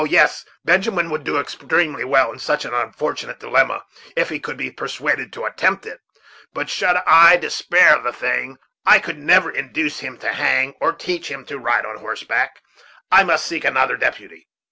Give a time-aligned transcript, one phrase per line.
[0.09, 3.85] yes, Benjamin would do extremely well in such an unfortunate dilemma,
[4.15, 5.99] if he could be persuaded to attempt it.
[6.55, 6.73] But
[7.05, 8.57] I should despair of the thing.
[8.83, 12.63] I never could induce him to hang, or teach him to ride on horseback.
[13.11, 14.47] I must seek another deputy."